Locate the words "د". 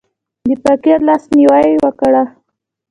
0.47-0.49